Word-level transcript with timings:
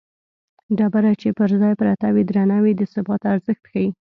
ډبره 0.77 1.11
چې 1.21 1.29
پر 1.37 1.49
ځای 1.61 1.73
پرته 1.81 2.07
وي 2.13 2.23
درنه 2.29 2.57
وي 2.63 2.73
د 2.75 2.81
ثبات 2.93 3.21
ارزښت 3.33 3.63
ښيي 3.71 3.87